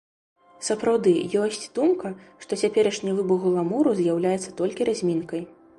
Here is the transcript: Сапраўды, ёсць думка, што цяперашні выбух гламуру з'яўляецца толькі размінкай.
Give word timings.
Сапраўды, 0.67 1.13
ёсць 1.43 1.69
думка, 1.77 2.13
што 2.45 2.51
цяперашні 2.65 3.17
выбух 3.19 3.39
гламуру 3.47 3.97
з'яўляецца 4.03 4.57
толькі 4.63 4.81
размінкай. 4.93 5.49